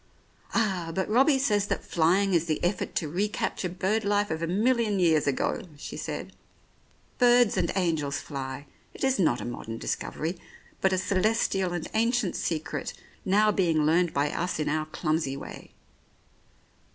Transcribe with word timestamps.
"Ah, 0.55 0.91
but 0.95 1.07
Robbie 1.07 1.37
says 1.37 1.67
that 1.67 1.85
flying 1.85 2.33
is 2.33 2.45
the 2.45 2.63
effort 2.63 2.95
to 2.95 3.07
recapture 3.07 3.69
bird 3.69 4.03
life 4.03 4.31
of 4.31 4.41
a 4.41 4.47
million 4.47 4.97
years 4.99 5.27
ago," 5.27 5.61
she 5.77 5.95
said. 5.95 6.33
"Birds 7.19 7.55
and 7.55 7.71
angels 7.75 8.19
fly; 8.19 8.65
it 8.95 9.03
is 9.03 9.19
not 9.19 9.39
a 9.41 9.45
modern 9.45 9.77
discovery, 9.77 10.39
but 10.81 10.91
a 10.91 10.97
celestial 10.97 11.71
and 11.71 11.87
ancient 11.93 12.35
secret 12.35 12.93
now 13.25 13.51
being 13.51 13.85
learned 13.85 14.11
by 14.11 14.31
us 14.31 14.57
in 14.59 14.67
our 14.69 14.87
clumsy 14.87 15.37
way. 15.37 15.69